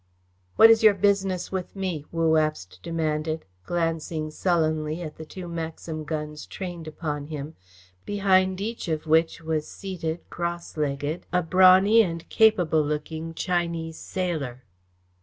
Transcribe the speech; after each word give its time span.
"What 0.55 0.71
is 0.71 0.81
your 0.81 0.95
business 0.95 1.51
with 1.51 1.75
me?" 1.75 2.05
Wu 2.11 2.31
Abst 2.31 2.81
demanded, 2.81 3.45
glancing 3.67 4.31
sullenly 4.31 5.03
at 5.03 5.17
the 5.17 5.25
two 5.27 5.47
Maxim 5.47 6.05
guns 6.05 6.47
trained 6.47 6.87
upon 6.87 7.27
him, 7.27 7.55
behind 8.03 8.59
each 8.59 8.87
of 8.87 9.05
which 9.05 9.41
was 9.43 9.67
seated, 9.67 10.27
cross 10.31 10.75
legged, 10.75 11.27
a 11.31 11.43
brawny 11.43 12.01
and 12.01 12.27
capable 12.29 12.81
looking 12.81 13.35
Chinese 13.35 13.99
sailor. 13.99 14.63